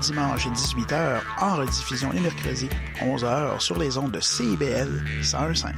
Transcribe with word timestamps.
dimanche 0.00 0.46
18h, 0.48 1.20
en 1.40 1.56
rediffusion 1.56 2.10
les 2.12 2.20
mercredis 2.20 2.68
11h 3.00 3.60
sur 3.60 3.78
les 3.78 3.96
ondes 3.98 4.12
de 4.12 4.20
CIBL 4.20 5.04
101.5. 5.22 5.74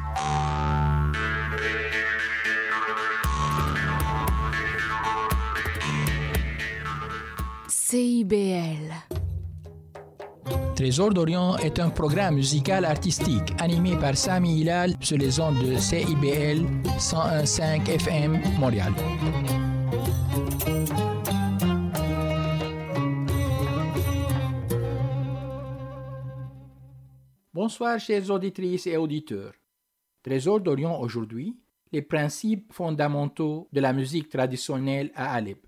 CIBL. 7.69 8.95
Trésor 10.77 11.13
d'Orient 11.13 11.57
est 11.59 11.79
un 11.79 11.91
programme 11.91 12.37
musical 12.37 12.85
artistique 12.85 13.53
animé 13.59 13.97
par 13.97 14.17
Sami 14.17 14.61
Hilal 14.61 14.95
sur 15.01 15.19
les 15.19 15.41
ondes 15.41 15.59
de 15.59 15.77
CIBL 15.77 16.65
101.5 16.99 17.89
FM 17.89 18.41
Montréal. 18.59 18.93
Bonsoir 27.63 28.01
chers 28.01 28.31
auditrices 28.31 28.87
et 28.87 28.97
auditeurs. 28.97 29.53
Trésor 30.23 30.61
d'Orient 30.61 30.99
aujourd'hui, 30.99 31.59
les 31.93 32.01
principes 32.01 32.73
fondamentaux 32.73 33.69
de 33.71 33.83
la 33.83 33.93
musique 33.93 34.31
traditionnelle 34.31 35.13
à 35.15 35.35
Alep. 35.35 35.67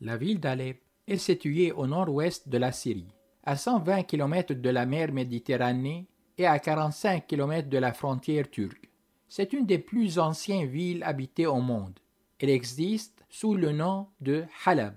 La 0.00 0.16
ville 0.16 0.38
d'Alep 0.38 0.80
est 1.08 1.16
située 1.16 1.72
au 1.72 1.88
nord-ouest 1.88 2.48
de 2.48 2.58
la 2.58 2.70
Syrie, 2.70 3.12
à 3.42 3.56
120 3.56 4.04
km 4.04 4.54
de 4.54 4.70
la 4.70 4.86
mer 4.86 5.12
Méditerranée 5.12 6.06
et 6.38 6.46
à 6.46 6.60
45 6.60 7.26
km 7.26 7.68
de 7.68 7.78
la 7.78 7.92
frontière 7.92 8.48
turque. 8.48 8.88
C'est 9.28 9.52
une 9.52 9.66
des 9.66 9.80
plus 9.80 10.20
anciennes 10.20 10.68
villes 10.68 11.02
habitées 11.02 11.46
au 11.46 11.60
monde. 11.60 11.98
Elle 12.38 12.50
existe 12.50 13.24
sous 13.28 13.56
le 13.56 13.72
nom 13.72 14.06
de 14.20 14.44
Halab. 14.64 14.94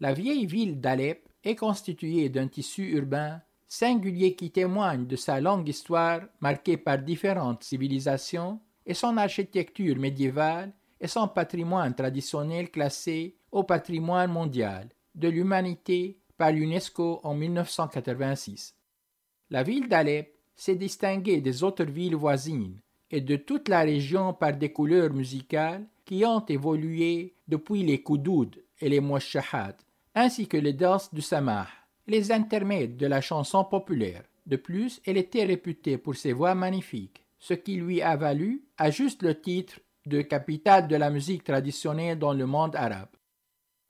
La 0.00 0.14
vieille 0.14 0.46
ville 0.46 0.80
d'Alep 0.80 1.28
est 1.44 1.54
constituée 1.54 2.28
d'un 2.28 2.48
tissu 2.48 2.90
urbain 2.90 3.40
singulier 3.70 4.34
qui 4.34 4.50
témoigne 4.50 5.06
de 5.06 5.14
sa 5.14 5.40
longue 5.40 5.68
histoire 5.68 6.22
marquée 6.40 6.76
par 6.76 6.98
différentes 6.98 7.62
civilisations 7.62 8.58
et 8.84 8.94
son 8.94 9.16
architecture 9.16 9.96
médiévale 9.96 10.72
et 11.00 11.06
son 11.06 11.28
patrimoine 11.28 11.94
traditionnel 11.94 12.72
classé 12.72 13.36
au 13.52 13.62
patrimoine 13.62 14.32
mondial 14.32 14.88
de 15.14 15.28
l'humanité 15.28 16.18
par 16.36 16.50
l'UNESCO 16.50 17.20
en 17.22 17.34
1986. 17.34 18.74
La 19.50 19.62
ville 19.62 19.88
d'Alep 19.88 20.36
s'est 20.56 20.74
distinguée 20.74 21.40
des 21.40 21.62
autres 21.62 21.84
villes 21.84 22.16
voisines 22.16 22.80
et 23.08 23.20
de 23.20 23.36
toute 23.36 23.68
la 23.68 23.80
région 23.82 24.34
par 24.34 24.52
des 24.52 24.72
couleurs 24.72 25.12
musicales 25.12 25.86
qui 26.04 26.24
ont 26.24 26.44
évolué 26.46 27.36
depuis 27.46 27.84
les 27.84 28.02
koudoud 28.02 28.64
et 28.80 28.88
les 28.88 29.00
mouachahat, 29.00 29.76
ainsi 30.16 30.48
que 30.48 30.56
les 30.56 30.72
danses 30.72 31.14
du 31.14 31.22
samah 31.22 31.68
les 32.10 32.32
intermèdes 32.32 32.96
de 32.96 33.06
la 33.06 33.20
chanson 33.20 33.64
populaire. 33.64 34.24
De 34.44 34.56
plus, 34.56 35.00
elle 35.06 35.16
était 35.16 35.44
réputée 35.44 35.96
pour 35.96 36.16
ses 36.16 36.32
voix 36.32 36.56
magnifiques, 36.56 37.24
ce 37.38 37.54
qui 37.54 37.76
lui 37.76 38.02
a 38.02 38.16
valu 38.16 38.64
à 38.76 38.90
juste 38.90 39.22
le 39.22 39.40
titre 39.40 39.78
de 40.06 40.20
capitale 40.20 40.88
de 40.88 40.96
la 40.96 41.08
musique 41.08 41.44
traditionnelle 41.44 42.18
dans 42.18 42.32
le 42.32 42.46
monde 42.46 42.74
arabe. 42.74 43.14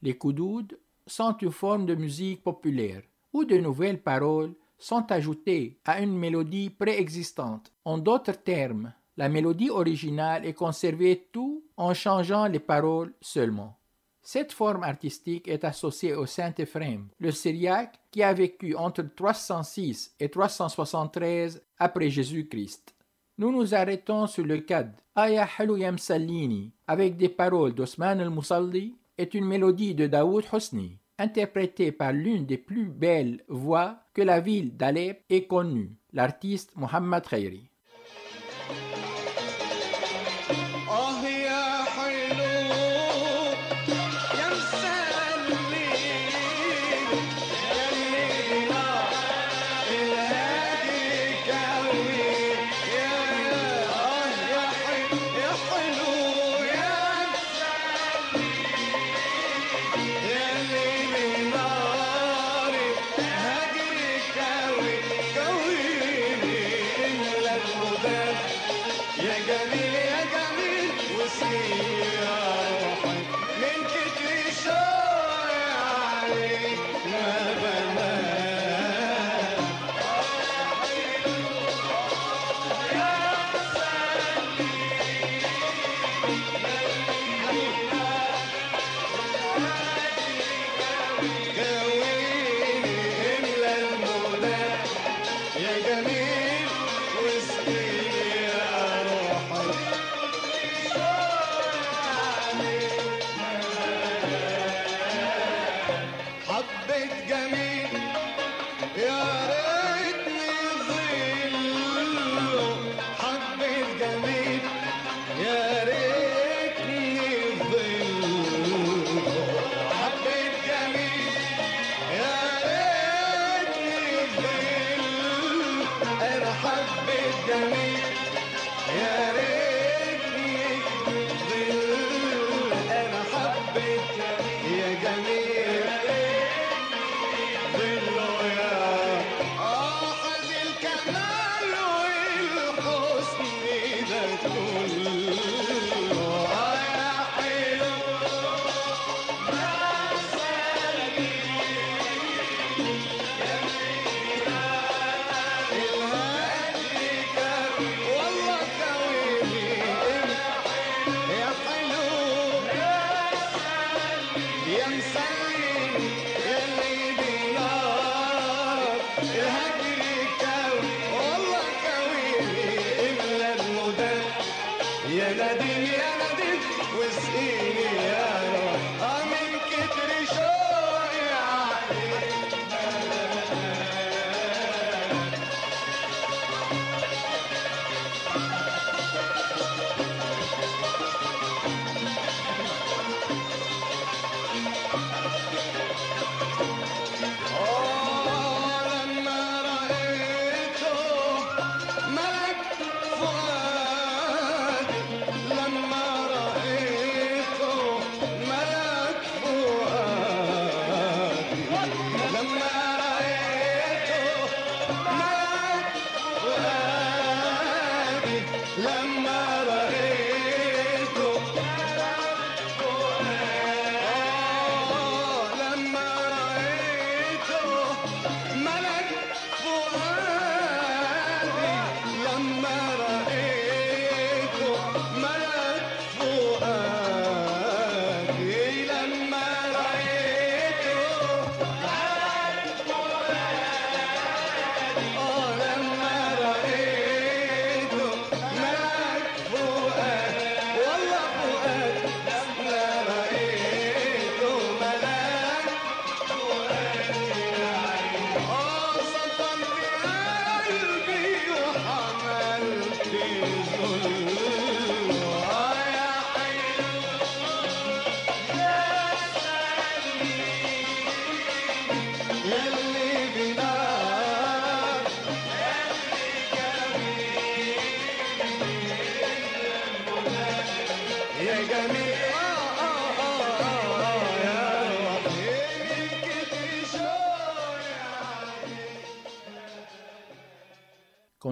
Les 0.03 0.19
koudoud 0.19 0.79
sont 1.07 1.35
une 1.39 1.51
forme 1.51 1.87
de 1.87 1.95
musique 1.95 2.43
populaire 2.43 3.01
où 3.33 3.47
de 3.47 3.57
nouvelles 3.57 4.03
paroles 4.03 4.53
sont 4.77 5.11
ajoutées 5.11 5.79
à 5.87 6.03
une 6.03 6.17
mélodie 6.17 6.69
préexistante. 6.69 7.73
En 7.87 7.97
d'autres 7.97 8.33
termes, 8.33 8.93
la 9.17 9.31
mélodie 9.31 9.71
originale 9.71 10.45
est 10.45 10.53
conservée 10.53 11.27
tout 11.33 11.65
en 11.79 11.95
changeant 11.95 12.49
les 12.49 12.61
paroles 12.61 13.15
seulement. 13.23 13.80
Cette 14.23 14.53
forme 14.53 14.83
artistique 14.83 15.49
est 15.49 15.65
associée 15.65 16.15
au 16.15 16.27
Saint 16.27 16.55
Ephrem, 16.59 17.09
le 17.19 17.31
Syriaque 17.31 17.99
qui 18.11 18.23
a 18.23 18.33
vécu 18.33 18.75
entre 18.77 19.03
306 19.03 20.15
et 20.21 20.29
373 20.29 21.63
après 21.79 22.11
Jésus-Christ. 22.11 22.95
Nous 23.39 23.51
nous 23.51 23.75
arrêtons 23.75 24.27
sur 24.27 24.45
le 24.45 24.59
cadre 24.59 24.93
Aya 25.15 25.49
Halou 25.59 25.79
Salini 25.97 26.73
avec 26.87 27.17
des 27.17 27.31
paroles 27.31 27.73
d'Osman 27.73 28.21
al-Musalli 28.21 28.99
est 29.17 29.33
une 29.35 29.47
mélodie 29.47 29.95
de 29.95 30.07
Daoud 30.07 30.45
Hosni, 30.53 30.99
interprétée 31.19 31.91
par 31.91 32.13
l'une 32.13 32.45
des 32.45 32.59
plus 32.59 32.87
belles 32.87 33.43
voix 33.49 34.01
que 34.13 34.23
la 34.23 34.41
ville 34.41 34.77
d'Alep 34.77 35.25
ait 35.31 35.47
connue, 35.47 35.97
l'artiste 36.13 36.77
Mohammad 36.77 37.27
Khairi. 37.27 37.70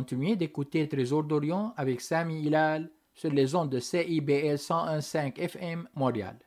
Continuez 0.08 0.36
d'écouter 0.36 0.88
Trésor 0.88 1.22
d'Orient 1.24 1.74
avec 1.76 2.00
Sami 2.00 2.40
Hilal 2.40 2.90
sur 3.12 3.30
les 3.30 3.54
ondes 3.54 3.68
de 3.68 3.78
CIBL 3.78 4.54
101.5 4.54 5.38
FM 5.38 5.86
Montréal. 5.94 6.38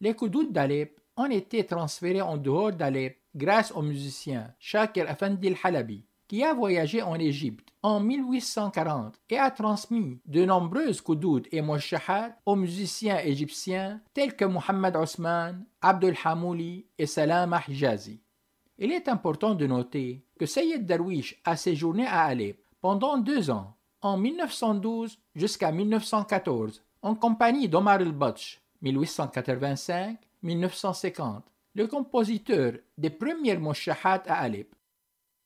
Les 0.00 0.14
Koudoud 0.14 0.52
d'Alep 0.52 1.00
ont 1.16 1.28
été 1.28 1.66
transférés 1.66 2.22
en 2.22 2.36
dehors 2.36 2.70
d'Alep 2.70 3.18
grâce 3.34 3.72
au 3.72 3.82
musicien 3.82 4.54
Shakir 4.60 5.10
Afandi 5.10 5.48
al-Halabi, 5.48 6.06
qui 6.28 6.44
a 6.44 6.54
voyagé 6.54 7.02
en 7.02 7.16
Égypte 7.16 7.68
en 7.82 7.98
1840 7.98 9.16
et 9.28 9.38
a 9.38 9.50
transmis 9.50 10.20
de 10.24 10.44
nombreuses 10.44 11.00
koudoud 11.00 11.48
et 11.50 11.62
moshahat 11.62 12.38
aux 12.46 12.54
musiciens 12.54 13.18
égyptiens 13.18 14.00
tels 14.12 14.36
que 14.36 14.44
Mohamed 14.44 14.94
Osman, 14.94 15.64
Abdul 15.80 16.14
Hamouli 16.22 16.86
et 16.96 17.06
Salam 17.06 17.58
Hijazi. 17.66 18.20
Il 18.78 18.92
est 18.92 19.08
important 19.08 19.56
de 19.56 19.66
noter 19.66 20.24
que 20.38 20.46
Sayyid 20.46 20.86
Darwish 20.86 21.40
a 21.44 21.56
séjourné 21.56 22.06
à 22.06 22.22
Alep 22.26 22.63
pendant 22.84 23.16
deux 23.16 23.48
ans, 23.50 23.74
en 24.02 24.18
1912 24.18 25.18
jusqu'à 25.34 25.72
1914, 25.72 26.84
en 27.00 27.14
compagnie 27.14 27.66
d'Omar 27.66 28.02
el-Batch, 28.02 28.60
1885-1950, 28.82 31.40
le 31.76 31.86
compositeur 31.86 32.74
des 32.98 33.08
premières 33.08 33.58
moshahat 33.58 34.24
à 34.26 34.34
Alep. 34.34 34.74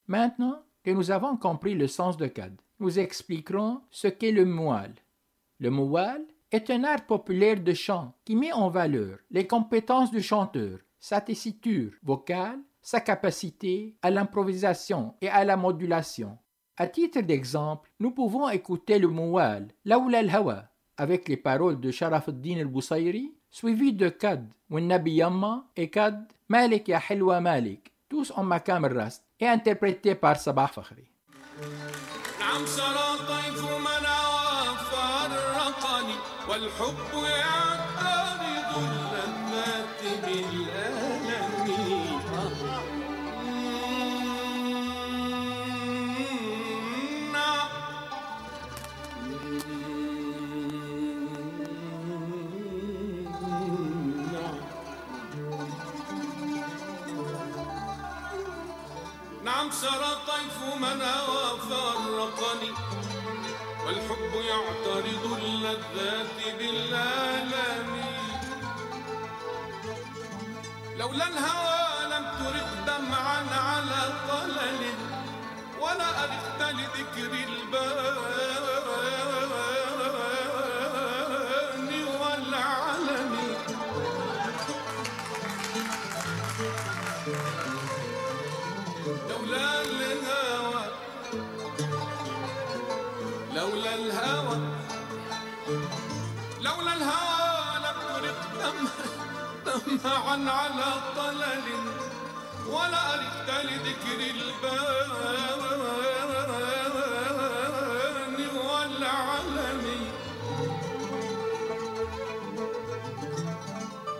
Maintenant 0.08 0.64
que 0.82 0.90
nous 0.90 1.12
avons 1.12 1.36
compris 1.36 1.76
le 1.76 1.86
sens 1.86 2.16
de 2.16 2.26
Kad, 2.26 2.60
nous 2.80 2.98
expliquerons 2.98 3.82
ce 3.92 4.08
qu'est 4.08 4.32
le 4.32 4.44
moual. 4.44 4.92
Le 5.60 5.70
moual 5.70 6.20
est 6.50 6.70
un 6.70 6.82
art 6.82 7.06
populaire 7.06 7.60
de 7.60 7.72
chant 7.72 8.14
qui 8.24 8.34
met 8.34 8.52
en 8.52 8.68
valeur 8.68 9.16
les 9.30 9.46
compétences 9.46 10.10
du 10.10 10.22
chanteur, 10.22 10.80
sa 10.98 11.20
tessiture 11.20 11.92
vocale, 12.02 12.58
sa 12.82 13.00
capacité 13.00 13.94
à 14.02 14.10
l'improvisation 14.10 15.14
et 15.20 15.28
à 15.28 15.44
la 15.44 15.56
modulation. 15.56 16.36
À 16.77 16.87
titre 16.87 17.21
d'exemple, 17.21 17.89
nous 17.99 18.11
pouvons 18.11 18.49
écouter 18.49 18.99
le 18.99 19.07
moual 19.07 19.67
Laoula 19.85 20.19
al-Hawa 20.19 20.65
avec 20.97 21.27
les 21.27 21.37
paroles 21.37 21.79
de 21.79 21.91
Sharaf 21.91 22.29
al-Din 22.29 22.59
al-Busayri, 22.59 23.33
suivi 23.49 23.93
de 23.93 24.09
Kad 24.09 24.47
Nabi 24.69 25.13
Yamma 25.13 25.65
et 25.75 25.89
Kad 25.89 26.25
Malik 26.49 26.87
ya 26.87 26.99
Hilwa 27.09 27.41
Malik, 27.41 27.91
tous 28.09 28.31
en 28.35 28.43
makam 28.43 28.85
rast 28.85 29.25
et 29.39 29.47
interprétés 29.47 30.15
par 30.15 30.37
Sabah 30.39 30.67
Fakhri. 30.67 31.09
نعم 32.39 32.65
طيف 60.78 60.90
من 60.90 61.02
هوى 61.02 61.58
فرقني 61.70 62.72
والحب 63.86 64.32
يعترض 64.34 65.38
اللذات 65.42 66.58
بالآلام. 66.58 67.90
لولا 70.98 71.28
الهوى 71.28 72.06
لم 72.12 72.24
ترد 72.38 72.84
دمعا 72.86 73.42
على 73.54 74.12
طلل 74.28 74.80
ولا 75.80 76.24
أرقت 76.24 76.74
لذكر 76.74 77.32
البان 77.32 78.77
دمعا 100.04 100.50
على 100.50 100.92
طلل 101.16 101.66
ولا 102.66 103.14
أرقت 103.14 103.48
لذكر 103.64 104.20
البان 104.30 105.10
والعلم. 108.66 109.84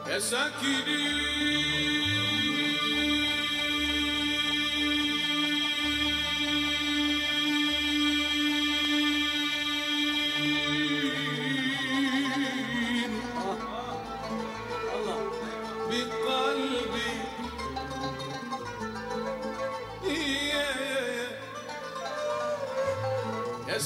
يا 0.07 0.19
ساكنين 0.19 1.68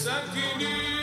يا 0.06 1.01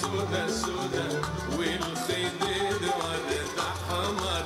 سودا 0.00 0.46
سودا 0.48 1.08
والخدر 1.58 2.82
وردة 3.00 3.62
حمر 3.88 4.44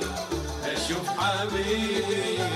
أشوف 0.65 1.09
حبيبي 1.19 2.54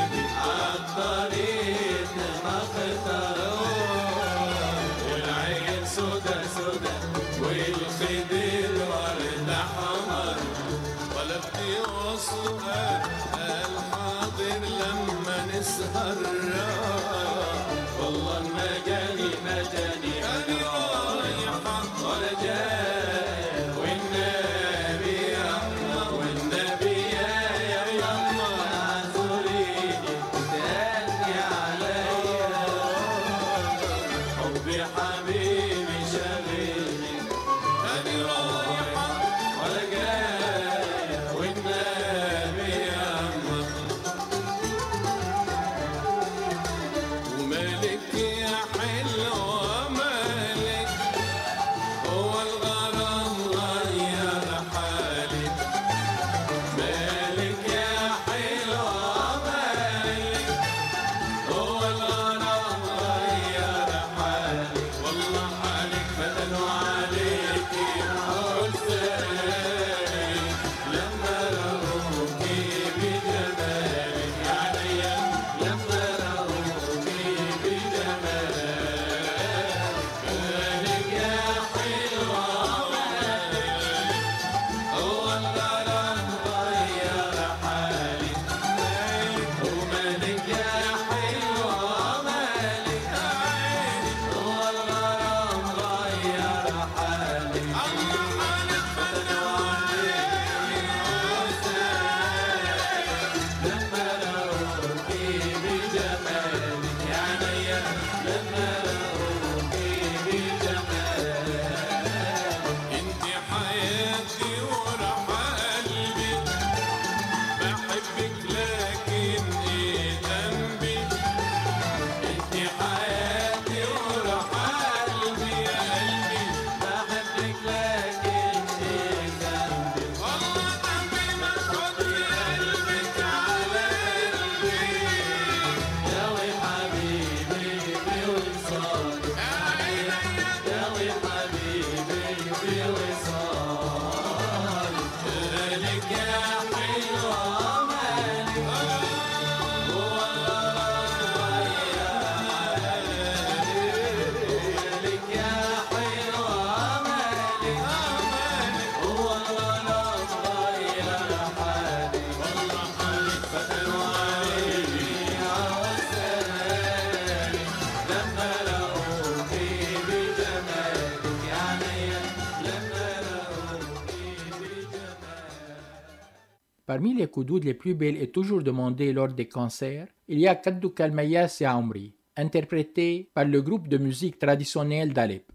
Parmi 176.99 177.13
les 177.13 177.27
coups 177.27 177.45
d'oud 177.45 177.63
les 177.63 177.73
plus 177.73 177.93
belles 177.95 178.21
et 178.21 178.29
toujours 178.29 178.61
demandées 178.61 179.13
lors 179.13 179.29
des 179.29 179.47
concerts, 179.47 180.07
il 180.27 180.37
y 180.37 180.49
a 180.49 180.55
Kaddu 180.55 180.89
Kalmayas 180.89 181.59
et 181.61 181.65
Amri, 181.65 182.13
interprété 182.35 183.29
par 183.33 183.45
le 183.45 183.61
groupe 183.61 183.87
de 183.87 183.97
musique 183.97 184.37
traditionnelle 184.37 185.13
d'Alep. 185.13 185.49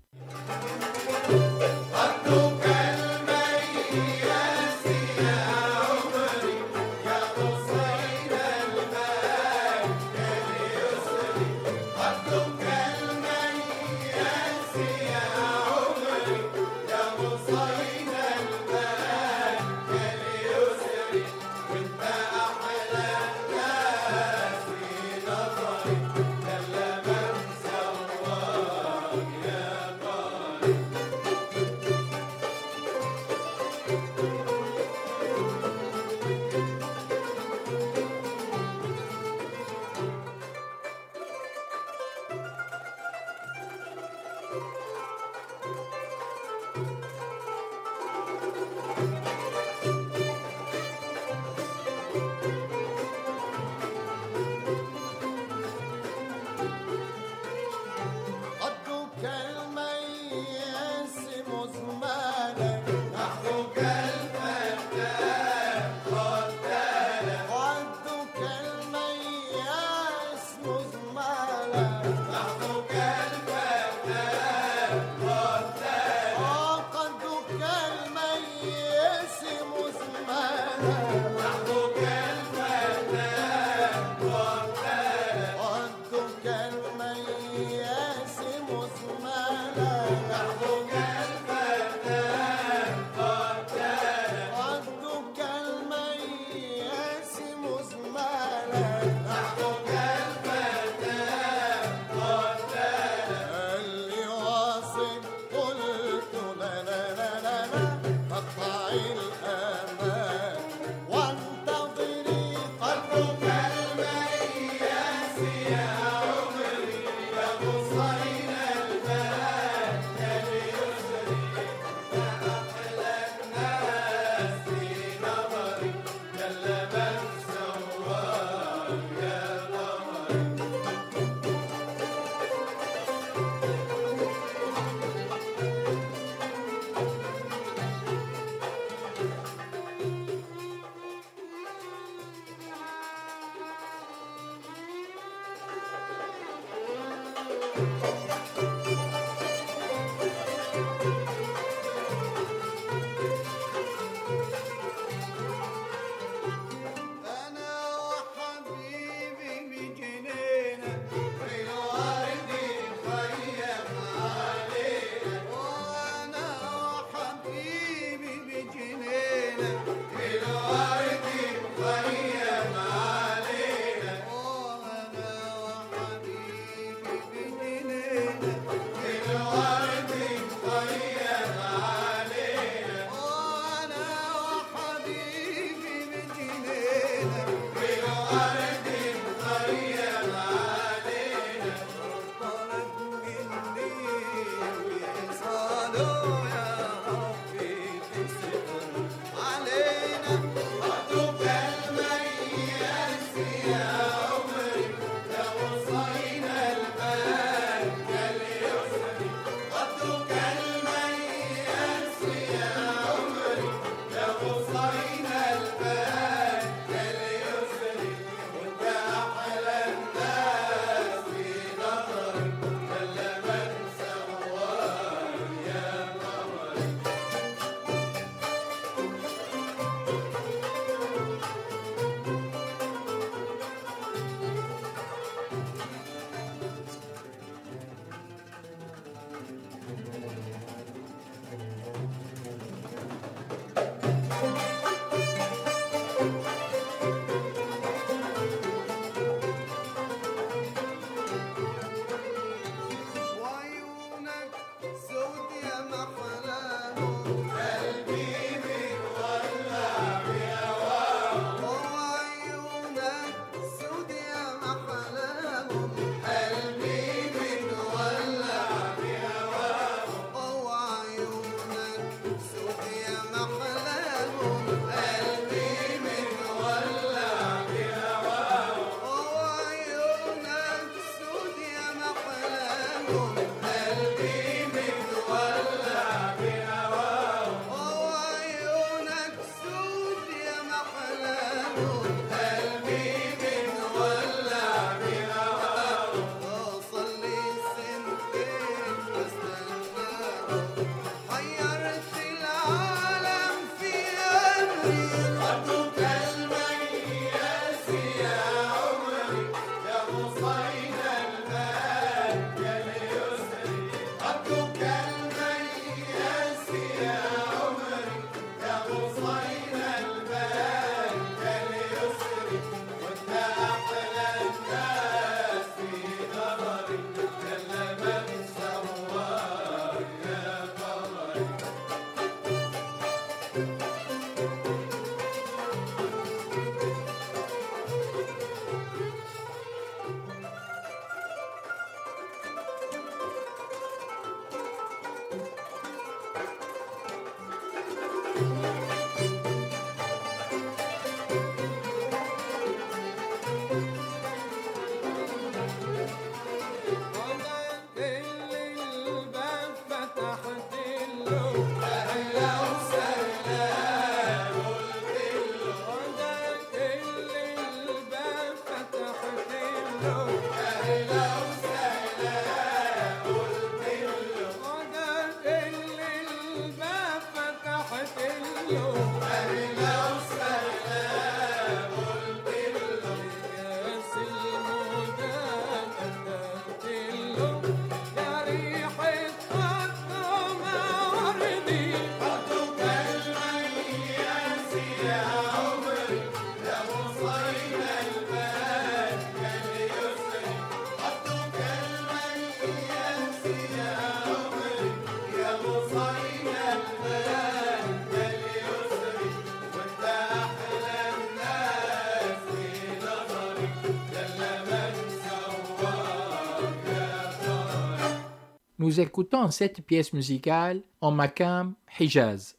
nous 418.95 419.01
écoutons 419.01 419.51
cette 419.51 419.81
pièce 419.85 420.13
musicale 420.13 420.81
en 421.01 421.11
makam 421.11 421.75
hijaz, 421.99 422.55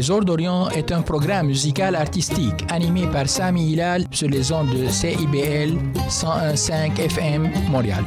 Trésor 0.00 0.24
d'Orient 0.24 0.70
est 0.70 0.92
un 0.92 1.02
programme 1.02 1.48
musical 1.48 1.94
artistique 1.94 2.64
animé 2.70 3.06
par 3.08 3.28
Sami 3.28 3.72
Hilal 3.72 4.06
sur 4.10 4.30
les 4.30 4.50
ondes 4.50 4.70
de 4.70 4.88
CIBL 4.88 5.76
101.5 6.08 6.98
FM 6.98 7.50
Montréal. 7.68 8.02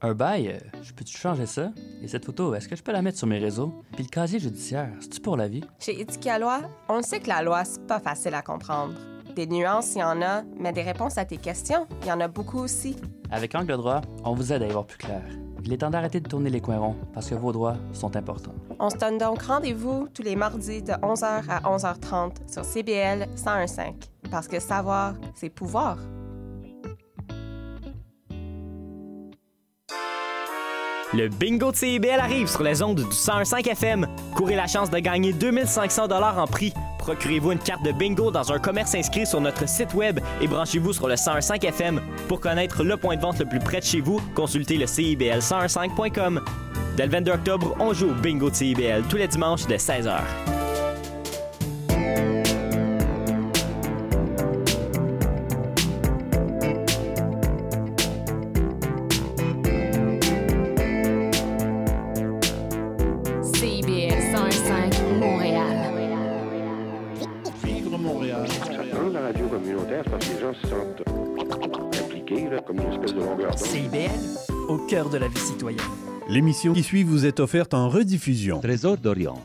Un 0.00 0.14
bail, 0.14 0.60
je 0.84 0.92
peux-tu 0.92 1.18
changer 1.18 1.46
ça? 1.46 1.72
Et 2.00 2.06
cette 2.06 2.24
photo, 2.24 2.54
est-ce 2.54 2.68
que 2.68 2.76
je 2.76 2.84
peux 2.84 2.92
la 2.92 3.02
mettre 3.02 3.18
sur 3.18 3.26
mes 3.26 3.40
réseaux? 3.40 3.82
Puis 3.94 4.04
le 4.04 4.10
casier 4.10 4.38
judiciaire, 4.38 4.92
c'est-tu 5.00 5.20
pour 5.20 5.36
la 5.36 5.48
vie? 5.48 5.64
Chez 5.80 6.00
Éthique 6.00 6.28
à 6.28 6.38
loi, 6.38 6.60
on 6.88 6.98
le 6.98 7.02
sait 7.02 7.18
que 7.18 7.28
la 7.28 7.42
loi, 7.42 7.64
c'est 7.64 7.84
pas 7.84 7.98
facile 7.98 8.34
à 8.34 8.42
comprendre. 8.42 8.94
Des 9.34 9.48
nuances, 9.48 9.94
il 9.96 9.98
y 9.98 10.04
en 10.04 10.22
a, 10.22 10.42
mais 10.56 10.72
des 10.72 10.82
réponses 10.82 11.18
à 11.18 11.24
tes 11.24 11.36
questions, 11.36 11.88
il 12.02 12.08
y 12.08 12.12
en 12.12 12.20
a 12.20 12.28
beaucoup 12.28 12.60
aussi. 12.60 12.94
Avec 13.32 13.54
Angle 13.54 13.76
droit, 13.76 14.00
on 14.24 14.34
vous 14.34 14.52
aide 14.52 14.62
à 14.62 14.66
y 14.66 14.70
voir 14.70 14.84
plus 14.84 14.98
clair. 14.98 15.22
Il 15.64 15.72
est 15.72 15.78
temps 15.78 15.90
d'arrêter 15.90 16.20
de 16.20 16.28
tourner 16.28 16.50
les 16.50 16.60
coins 16.60 16.78
ronds, 16.78 16.96
parce 17.14 17.28
que 17.30 17.34
vos 17.34 17.52
droits 17.52 17.76
sont 17.92 18.16
importants. 18.16 18.54
On 18.78 18.90
se 18.90 18.96
donne 18.96 19.18
donc 19.18 19.42
rendez-vous 19.42 20.08
tous 20.12 20.22
les 20.22 20.34
mardis 20.34 20.82
de 20.82 20.92
11h 20.92 21.42
à 21.48 21.60
11h30 21.60 22.50
sur 22.50 22.64
CBL 22.64 23.28
101.5. 23.36 23.92
Parce 24.30 24.48
que 24.48 24.58
savoir, 24.58 25.14
c'est 25.34 25.50
pouvoir. 25.50 25.98
Le 31.12 31.28
bingo 31.28 31.72
de 31.72 31.76
CIBL 31.76 32.20
arrive 32.20 32.46
sur 32.48 32.62
les 32.62 32.82
ondes 32.82 32.96
du 32.96 33.02
101.5 33.02 33.68
FM. 33.68 34.06
Courez 34.36 34.54
la 34.54 34.66
chance 34.66 34.90
de 34.90 34.98
gagner 34.98 35.32
2500 35.32 36.08
dollars 36.08 36.38
en 36.38 36.46
prix. 36.46 36.72
Procurez-vous 37.00 37.52
une 37.52 37.58
carte 37.58 37.82
de 37.82 37.92
bingo 37.92 38.30
dans 38.30 38.52
un 38.52 38.58
commerce 38.58 38.94
inscrit 38.94 39.26
sur 39.26 39.40
notre 39.40 39.66
site 39.66 39.94
web 39.94 40.20
et 40.42 40.46
branchez-vous 40.46 40.92
sur 40.92 41.08
le 41.08 41.14
101.5 41.14 41.64
FM. 41.66 42.00
Pour 42.28 42.40
connaître 42.40 42.84
le 42.84 42.96
point 42.98 43.16
de 43.16 43.22
vente 43.22 43.38
le 43.38 43.46
plus 43.46 43.58
près 43.58 43.80
de 43.80 43.84
chez 43.84 44.02
vous, 44.02 44.20
consultez 44.34 44.76
le 44.76 44.84
CIBL101.5.com. 44.84 46.40
Dès 46.96 47.06
le 47.06 47.12
22 47.12 47.32
octobre, 47.32 47.74
on 47.80 47.94
joue 47.94 48.10
au 48.10 48.14
bingo 48.14 48.50
de 48.50 48.54
CIBL 48.54 49.04
tous 49.08 49.16
les 49.16 49.28
dimanches 49.28 49.66
de 49.66 49.76
16h. 49.76 50.20
Citoyenne. 75.40 75.80
L'émission 76.28 76.72
qui 76.72 76.82
suit 76.82 77.02
vous 77.02 77.26
est 77.26 77.40
offerte 77.40 77.74
en 77.74 77.88
rediffusion. 77.88 78.60
Trésor 78.60 78.96
d'Orient, 78.96 79.44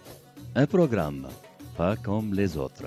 un 0.56 0.68
programme 0.68 1.28
pas 1.76 1.96
comme 1.98 2.34
les 2.34 2.58
autres. 2.58 2.86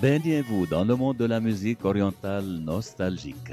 Baignez-vous 0.00 0.66
dans 0.66 0.84
le 0.84 0.94
monde 0.94 1.16
de 1.16 1.24
la 1.24 1.40
musique 1.40 1.84
orientale 1.84 2.44
nostalgique. 2.44 3.52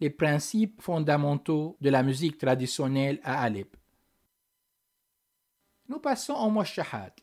les 0.00 0.10
principes 0.10 0.80
fondamentaux 0.80 1.76
de 1.80 1.90
la 1.90 2.02
musique 2.02 2.38
traditionnelle 2.38 3.20
à 3.24 3.42
Alep. 3.42 3.76
Nous 5.88 5.98
passons 5.98 6.34
au 6.34 6.50
Moshahat, 6.50 7.14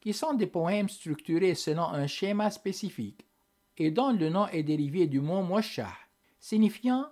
qui 0.00 0.12
sont 0.12 0.34
des 0.34 0.46
poèmes 0.46 0.88
structurés 0.88 1.54
selon 1.54 1.84
un 1.84 2.06
schéma 2.06 2.50
spécifique 2.50 3.26
et 3.76 3.90
dont 3.90 4.12
le 4.12 4.28
nom 4.28 4.46
est 4.48 4.62
dérivé 4.62 5.06
du 5.06 5.20
mot 5.20 5.42
Moshah, 5.42 5.94
signifiant 6.38 7.06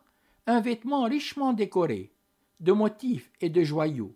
un 0.46 0.60
vêtement 0.60 1.04
richement 1.04 1.52
décoré, 1.52 2.12
de 2.58 2.72
motifs 2.72 3.30
et 3.40 3.48
de 3.48 3.62
joyaux. 3.62 4.14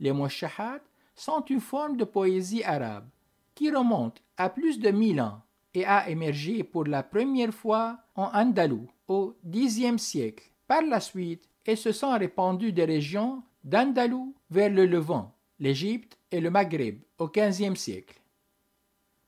Les 0.00 0.12
Moshahat 0.12 0.80
sont 1.14 1.44
une 1.44 1.60
forme 1.60 1.96
de 1.96 2.04
poésie 2.04 2.64
arabe 2.64 3.08
qui 3.54 3.70
remonte 3.70 4.22
à 4.36 4.50
plus 4.50 4.78
de 4.78 4.90
mille 4.90 5.20
ans 5.20 5.42
et 5.74 5.84
a 5.84 6.08
émergé 6.08 6.64
pour 6.64 6.84
la 6.84 7.02
première 7.02 7.54
fois 7.54 7.98
en 8.14 8.30
Andalou 8.32 8.88
au 9.08 9.36
Xe 9.44 9.96
siècle. 9.98 10.50
Par 10.66 10.82
la 10.82 11.00
suite, 11.00 11.48
elles 11.64 11.76
se 11.76 11.92
sont 11.92 12.16
répandues 12.16 12.72
des 12.72 12.84
régions 12.84 13.42
d'Andalou 13.62 14.34
vers 14.50 14.70
le 14.70 14.86
Levant, 14.86 15.34
l'Égypte 15.58 16.18
et 16.30 16.40
le 16.40 16.50
Maghreb 16.50 17.00
au 17.18 17.28
XVe 17.28 17.76
siècle. 17.76 18.20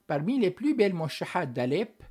Parmi 0.07 0.39
les 0.39 0.51
plus 0.51 0.75
belles 0.75 0.95
mouchahats 0.95 1.47
d'Alep, 1.47 2.03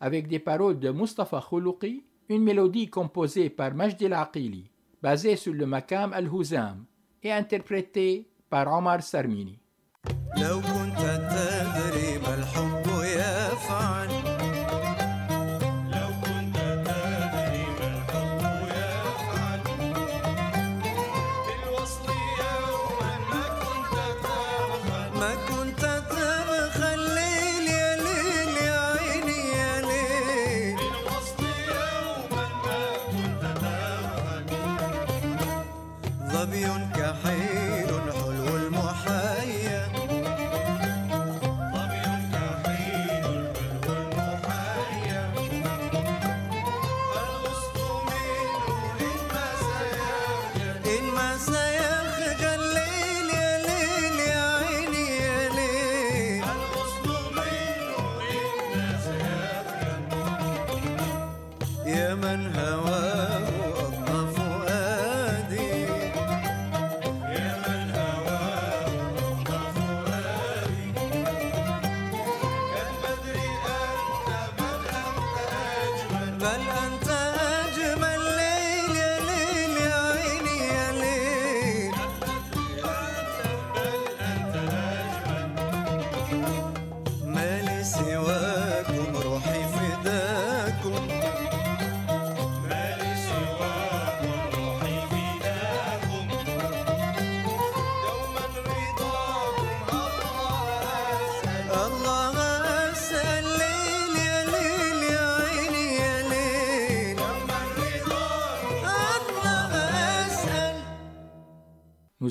avec 0.00 0.28
des 0.28 0.38
paroles 0.38 0.78
de 0.78 0.90
Mustafa 0.90 1.40
Khoulouki, 1.40 2.04
une 2.28 2.42
mélodie 2.42 2.88
composée 2.88 3.50
par 3.50 3.74
Majdi 3.74 4.06
Aqili, 4.06 4.70
basée 5.02 5.36
sur 5.36 5.52
le 5.52 5.66
makam 5.66 6.12
al-Huzam 6.12 6.84
et 7.22 7.32
interprétée 7.32 8.28
par 8.48 8.72
Omar 8.72 9.02
Sarmini. 9.02 9.58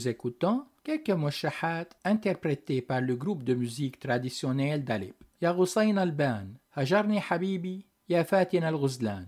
Nous 0.04 0.10
écoutons 0.10 0.66
quelques 0.84 1.12
moshahat 1.12 1.86
interprétés 2.04 2.82
par 2.82 3.00
le 3.00 3.16
groupe 3.16 3.46
de 3.46 3.54
musique 3.54 4.00
traditionnelle 4.00 4.84
d'Alep. 4.84 5.16
Ya 5.40 5.54
Ghussayn 5.54 5.96
al-Ban, 5.96 6.48
Hajarni 6.76 7.22
Habibi, 7.30 7.86
Ya 8.10 8.26
Fatin 8.26 8.64
al-Ghuzlan. 8.64 9.28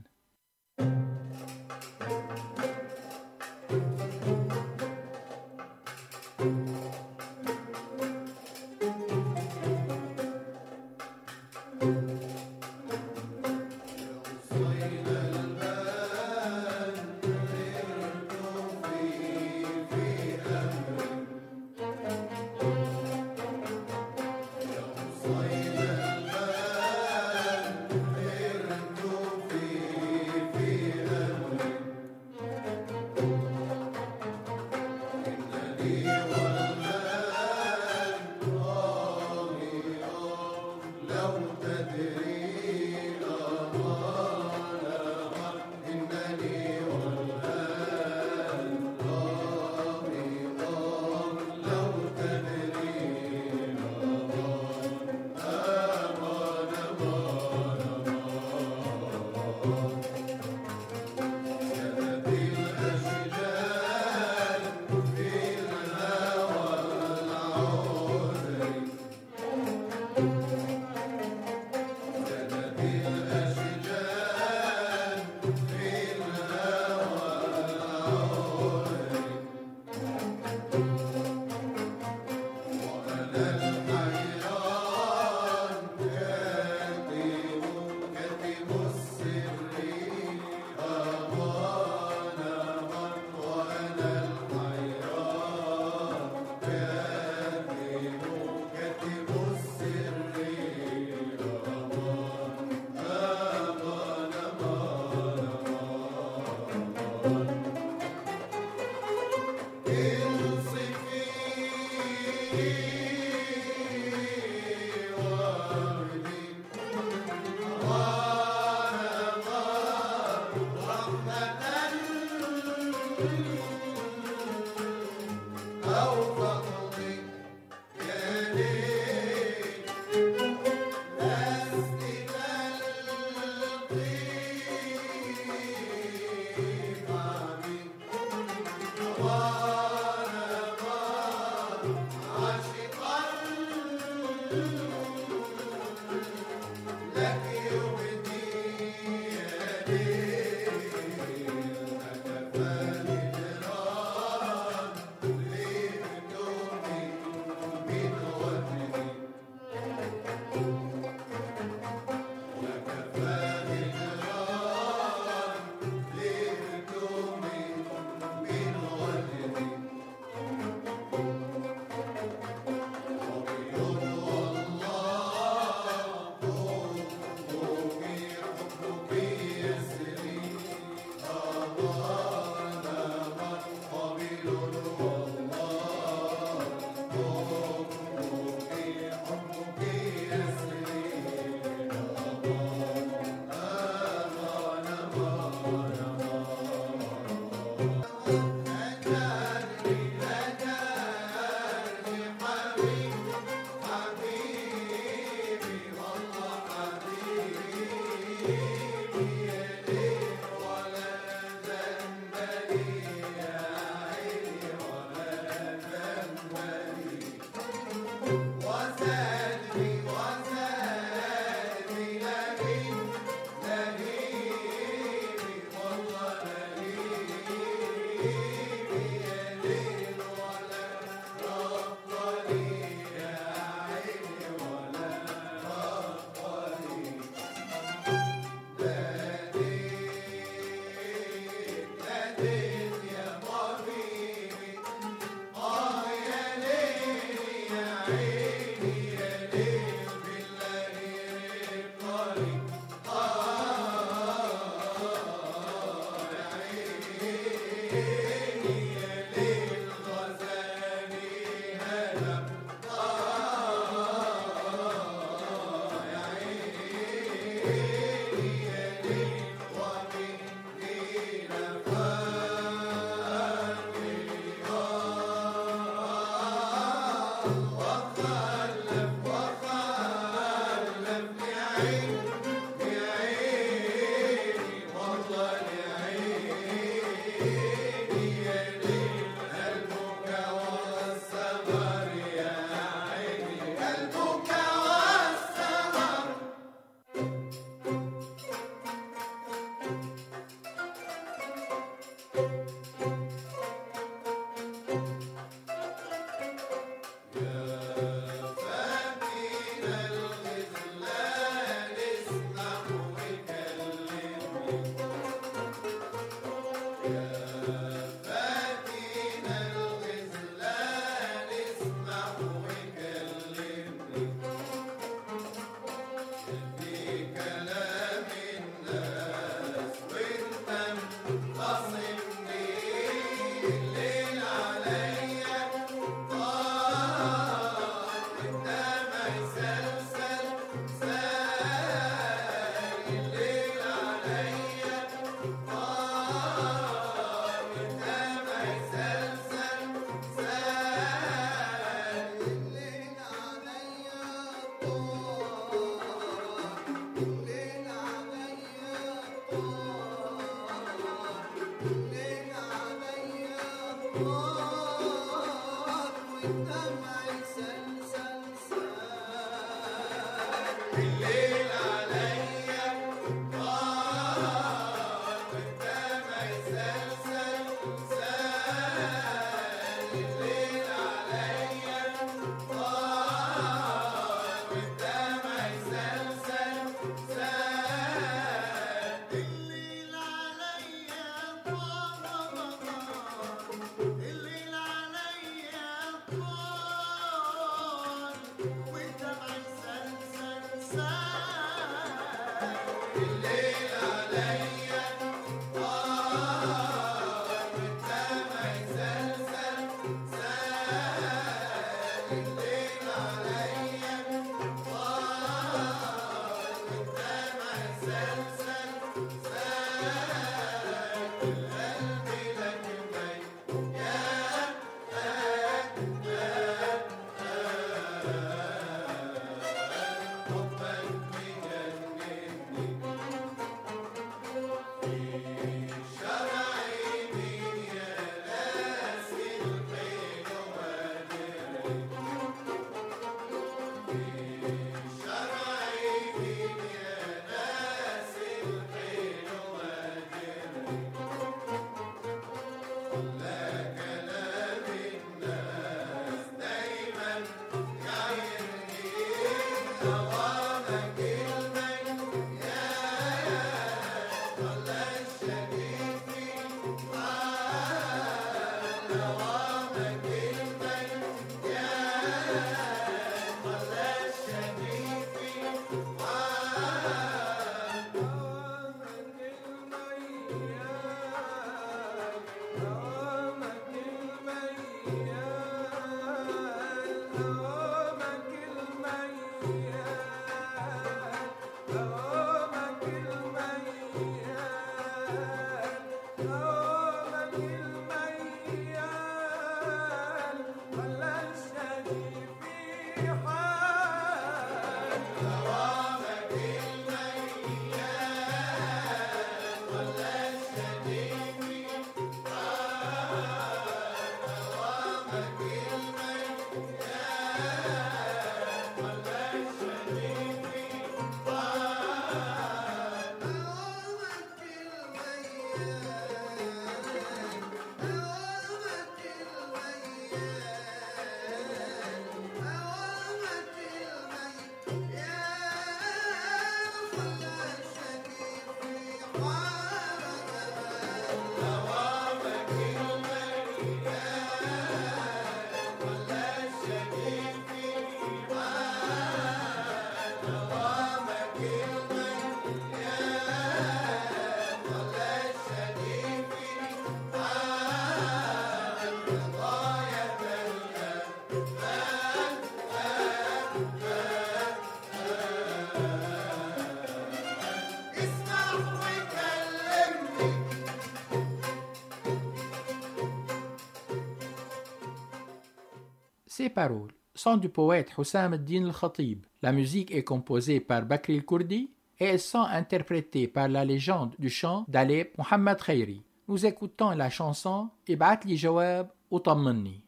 Ces 576.54 576.68
paroles 576.68 577.12
sont 577.34 577.56
du 577.56 577.68
poète 577.68 578.12
Hussam 578.18 578.52
al-Din 578.52 578.86
al-Khatib. 578.86 579.46
La 579.62 579.72
musique 579.72 580.10
est 580.10 580.24
composée 580.24 580.80
par 580.80 581.02
Bakri 581.06 581.36
al-Kurdi 581.36 581.92
et 582.18 582.24
elles 582.24 582.40
sont 582.40 582.62
interprétées 582.62 583.48
par 583.48 583.68
la 583.68 583.84
légende 583.84 584.34
du 584.38 584.50
chant 584.50 584.84
d'Alep 584.88 585.36
Muhammad 585.38 585.80
Khairi. 585.82 586.22
Nous 586.48 586.66
écoutons 586.66 587.10
la 587.10 587.30
chanson 587.30 587.90
Ibat 588.08 588.40
li 588.44 588.56
jawab 588.56 589.08
utammanni. 589.30 590.02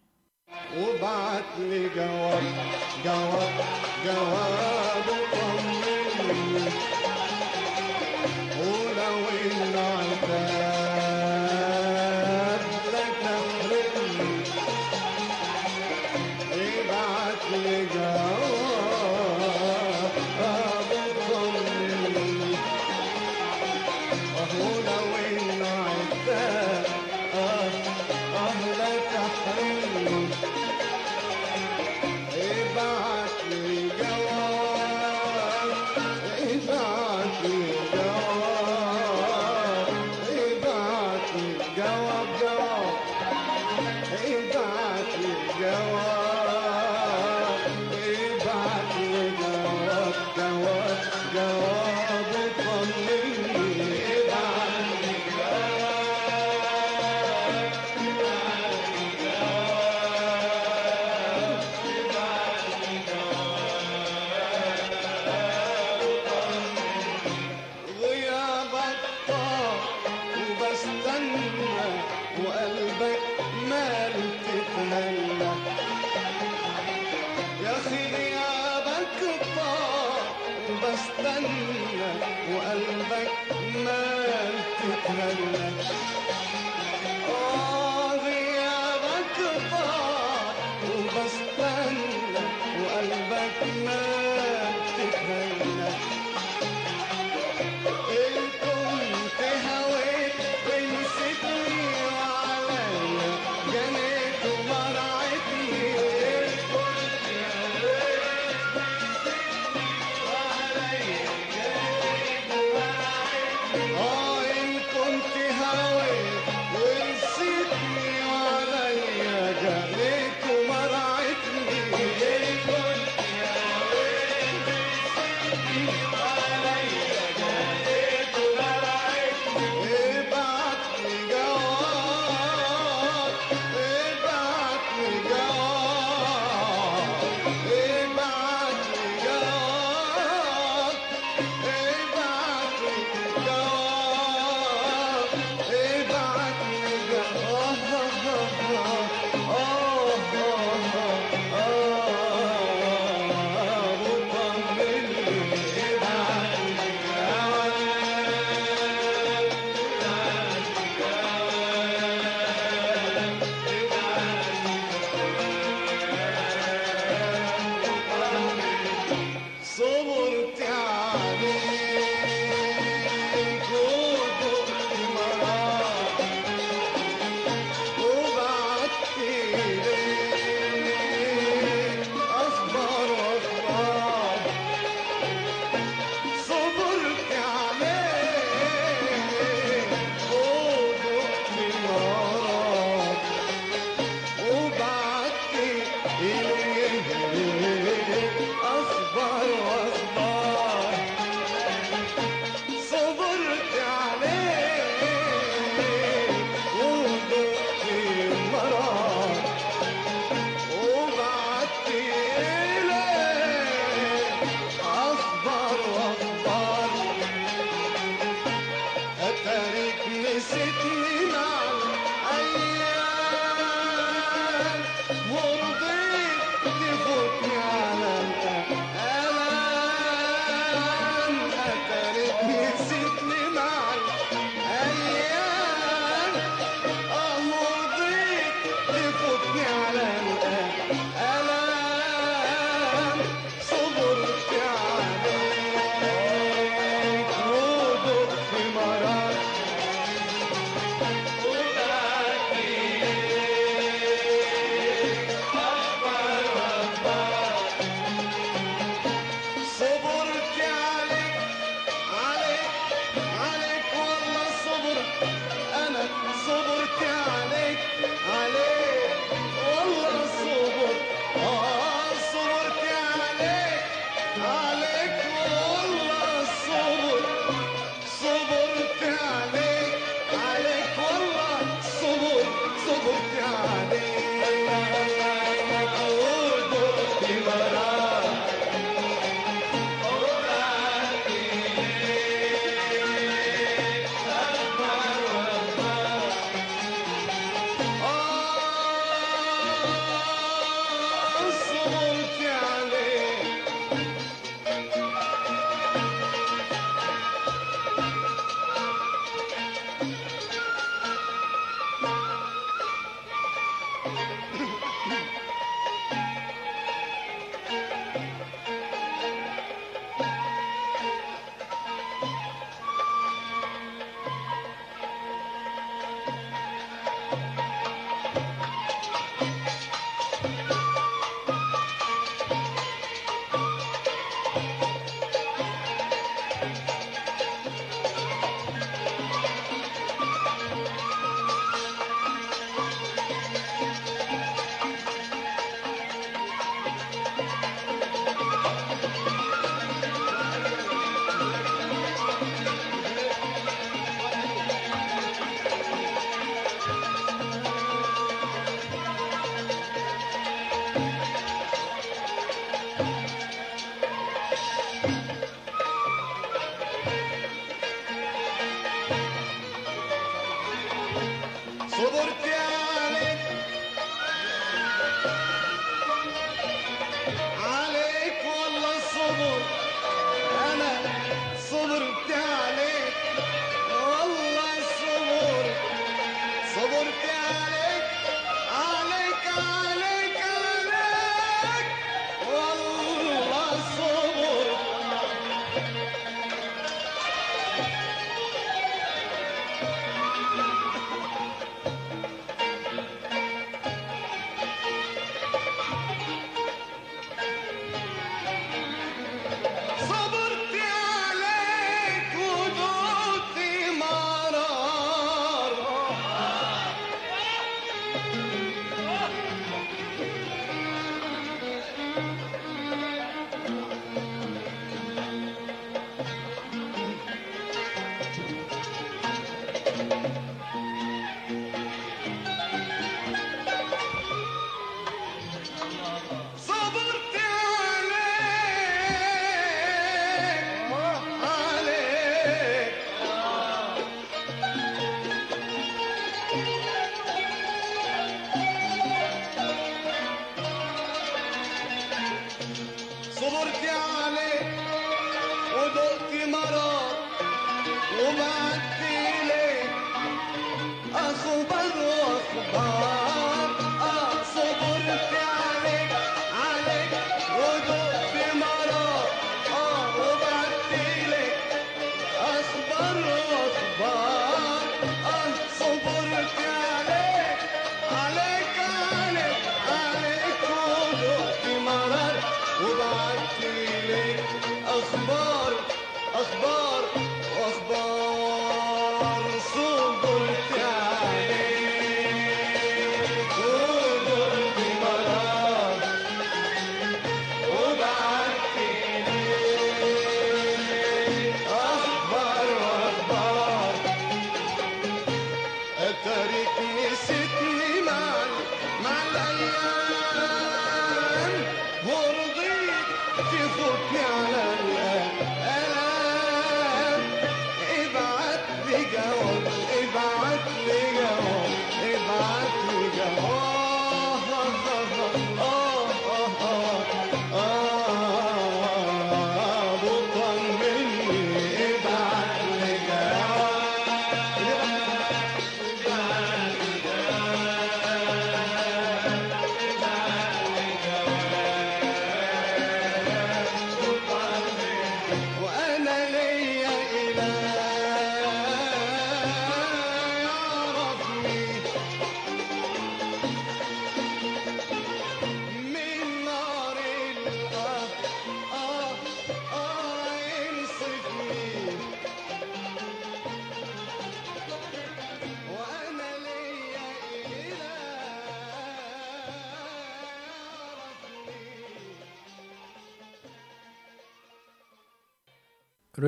وبعت 0.79 1.59
لي 1.59 1.89
جواب 1.89 2.43
جواب 3.05 3.55
جواب 4.05 5.36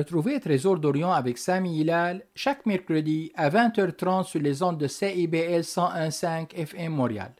Retrouvez 0.00 0.40
Trésor 0.40 0.78
d'Orient 0.78 1.12
avec 1.12 1.36
Sami 1.36 1.78
Hilal 1.78 2.24
chaque 2.34 2.64
mercredi 2.64 3.32
à 3.34 3.50
20h30 3.50 4.24
sur 4.24 4.40
les 4.40 4.62
ondes 4.62 4.78
de 4.78 4.86
CIBL 4.86 5.60
101.5 5.60 6.54
FM 6.54 6.90
Montréal. 6.90 7.34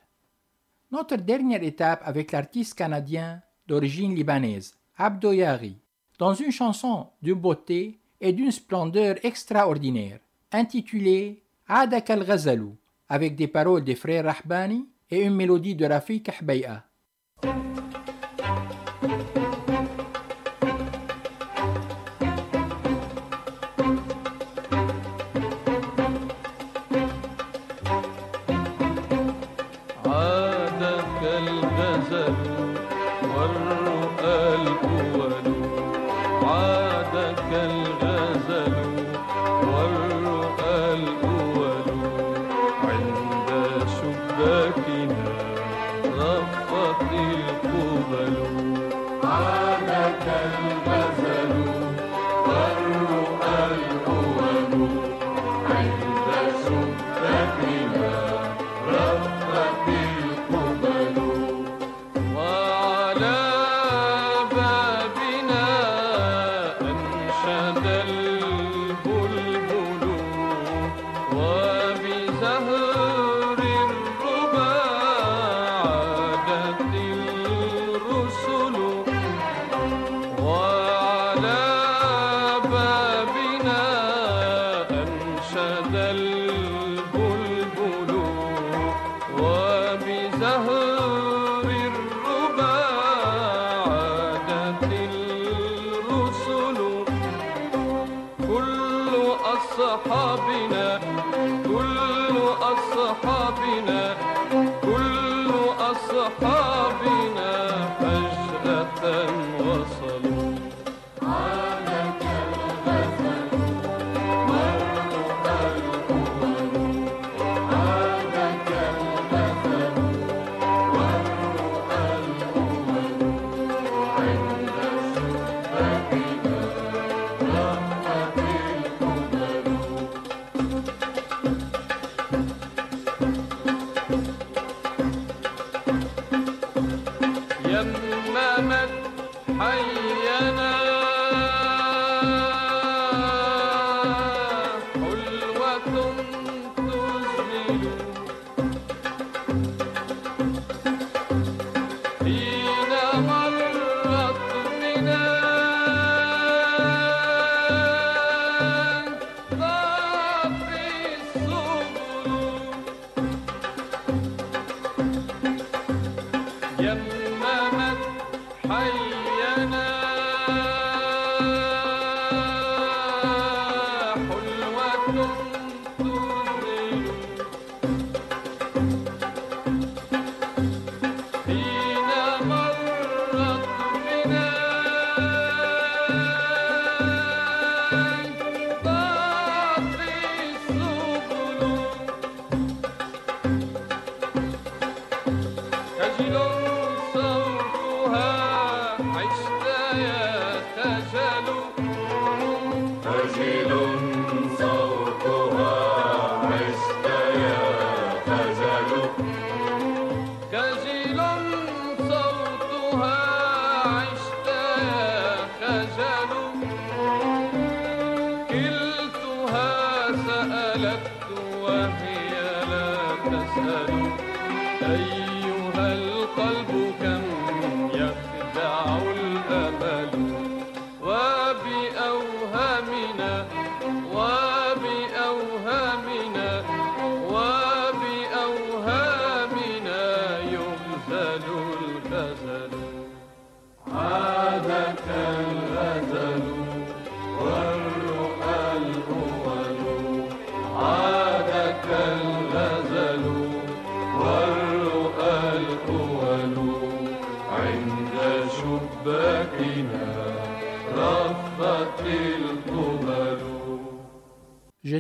Notre 0.93 1.17
dernière 1.17 1.63
étape 1.63 2.03
avec 2.05 2.33
l'artiste 2.33 2.75
canadien 2.75 3.41
d'origine 3.67 4.15
libanaise, 4.15 4.75
Abdo 4.99 5.33
Yari, 5.33 5.79
dans 6.19 6.35
une 6.35 6.51
chanson 6.53 7.07
d'une 7.23 7.41
beauté 7.41 7.99
et 8.21 8.35
d'une 8.35 8.51
splendeur 8.51 9.17
extraordinaire, 9.23 10.19
intitulée 10.53 11.43
Adak 11.67 12.11
al-Ghazalou, 12.11 12.77
avec 13.09 13.37
des 13.37 13.49
paroles 13.49 13.85
des 13.85 13.95
frères 13.95 14.27
Rahbani 14.27 14.87
et 15.11 15.23
une 15.23 15.35
mélodie 15.35 15.77
de 15.77 15.87
Rafik 15.87 16.29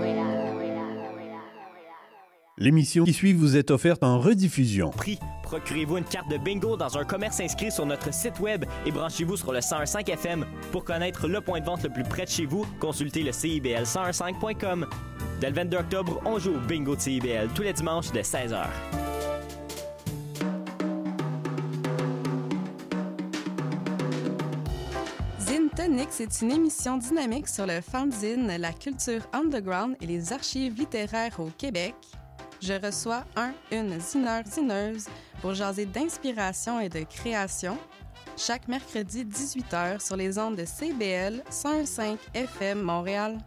L'émission 2.61 3.05
qui 3.05 3.13
suit 3.13 3.33
vous 3.33 3.57
est 3.57 3.71
offerte 3.71 4.03
en 4.03 4.19
rediffusion. 4.19 4.91
Prix. 4.91 5.17
Procurez-vous 5.41 5.97
une 5.97 6.03
carte 6.03 6.29
de 6.29 6.37
bingo 6.37 6.77
dans 6.77 6.95
un 6.95 7.03
commerce 7.03 7.39
inscrit 7.39 7.71
sur 7.71 7.87
notre 7.87 8.13
site 8.13 8.39
web 8.39 8.65
et 8.85 8.91
branchez-vous 8.91 9.35
sur 9.35 9.51
le 9.51 9.57
101.5 9.61 10.07
FM. 10.11 10.45
Pour 10.71 10.83
connaître 10.83 11.27
le 11.27 11.41
point 11.41 11.59
de 11.59 11.65
vente 11.65 11.81
le 11.81 11.89
plus 11.89 12.03
près 12.03 12.25
de 12.25 12.29
chez 12.29 12.45
vous, 12.45 12.67
consultez 12.79 13.23
le 13.23 13.31
CIBL101.5.com. 13.31 14.85
Dès 15.39 15.49
le 15.49 15.55
22 15.55 15.77
octobre, 15.77 16.21
on 16.23 16.37
joue 16.37 16.51
au 16.51 16.59
bingo 16.59 16.95
de 16.95 17.01
CIBL 17.01 17.47
tous 17.55 17.63
les 17.63 17.73
dimanches 17.73 18.11
dès 18.11 18.21
16h. 18.21 18.67
Zine 25.39 25.69
Tonic, 25.75 26.09
c'est 26.11 26.41
une 26.43 26.51
émission 26.51 26.97
dynamique 26.97 27.47
sur 27.47 27.65
le 27.65 27.81
fanzine, 27.81 28.55
la 28.59 28.71
culture 28.71 29.21
underground 29.33 29.95
et 29.99 30.05
les 30.05 30.31
archives 30.31 30.77
littéraires 30.77 31.39
au 31.39 31.49
Québec. 31.57 31.95
Je 32.61 32.73
reçois 32.73 33.23
un, 33.35 33.53
une 33.71 33.99
zineur, 33.99 34.43
zineuse 34.45 35.07
pour 35.41 35.55
jaser 35.55 35.85
d'inspiration 35.87 36.79
et 36.79 36.89
de 36.89 37.03
création 37.03 37.75
chaque 38.37 38.67
mercredi 38.67 39.25
18h 39.25 39.99
sur 39.99 40.15
les 40.15 40.37
ondes 40.37 40.57
de 40.57 40.65
CBL 40.65 41.43
105 41.49 42.19
FM 42.35 42.81
Montréal. 42.81 43.39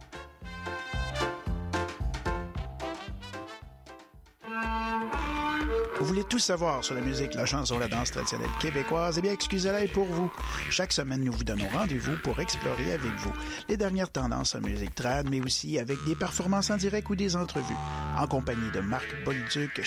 Vous 6.05 6.09
voulez 6.09 6.23
tout 6.23 6.37
savoir 6.37 6.83
sur 6.83 6.93
la 6.93 7.01
musique, 7.01 7.33
la 7.33 7.47
chanson, 7.47 7.79
la 7.79 7.87
danse 7.87 8.11
traditionnelle 8.11 8.51
québécoise? 8.61 9.17
Eh 9.17 9.21
bien, 9.23 9.31
excusez-la 9.31 9.87
pour 9.87 10.05
vous. 10.05 10.31
Chaque 10.69 10.93
semaine, 10.93 11.23
nous 11.23 11.31
vous 11.31 11.43
donnons 11.43 11.67
rendez-vous 11.73 12.15
pour 12.21 12.39
explorer 12.39 12.93
avec 12.93 13.11
vous 13.17 13.33
les 13.67 13.75
dernières 13.75 14.11
tendances 14.11 14.53
en 14.53 14.61
musique 14.61 14.93
trad, 14.93 15.27
mais 15.31 15.41
aussi 15.41 15.79
avec 15.79 15.97
des 16.05 16.13
performances 16.13 16.69
en 16.69 16.77
direct 16.77 17.09
ou 17.09 17.15
des 17.15 17.35
entrevues, 17.35 17.73
en 18.19 18.27
compagnie 18.27 18.69
de 18.71 18.81
Marc 18.81 19.07
Bolduc, 19.25 19.81